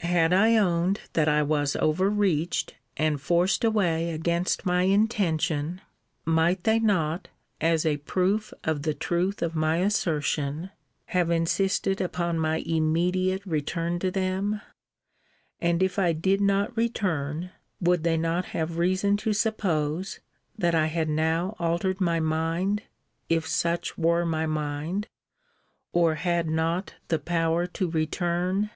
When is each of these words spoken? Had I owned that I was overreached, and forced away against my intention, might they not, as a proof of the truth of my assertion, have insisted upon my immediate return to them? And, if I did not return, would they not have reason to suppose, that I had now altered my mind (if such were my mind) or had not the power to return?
Had 0.00 0.34
I 0.34 0.58
owned 0.58 1.00
that 1.14 1.26
I 1.26 1.42
was 1.42 1.74
overreached, 1.74 2.74
and 2.98 3.18
forced 3.18 3.64
away 3.64 4.10
against 4.10 4.66
my 4.66 4.82
intention, 4.82 5.80
might 6.26 6.64
they 6.64 6.78
not, 6.78 7.28
as 7.62 7.86
a 7.86 7.96
proof 7.96 8.52
of 8.62 8.82
the 8.82 8.92
truth 8.92 9.40
of 9.40 9.54
my 9.56 9.78
assertion, 9.78 10.68
have 11.06 11.30
insisted 11.30 12.02
upon 12.02 12.38
my 12.38 12.56
immediate 12.58 13.42
return 13.46 13.98
to 14.00 14.10
them? 14.10 14.60
And, 15.62 15.82
if 15.82 15.98
I 15.98 16.12
did 16.12 16.42
not 16.42 16.76
return, 16.76 17.50
would 17.80 18.04
they 18.04 18.18
not 18.18 18.44
have 18.52 18.76
reason 18.76 19.16
to 19.16 19.32
suppose, 19.32 20.20
that 20.58 20.74
I 20.74 20.88
had 20.88 21.08
now 21.08 21.56
altered 21.58 22.02
my 22.02 22.20
mind 22.20 22.82
(if 23.30 23.48
such 23.48 23.96
were 23.96 24.26
my 24.26 24.44
mind) 24.44 25.06
or 25.94 26.16
had 26.16 26.50
not 26.50 26.96
the 27.08 27.18
power 27.18 27.66
to 27.68 27.90
return? 27.90 28.68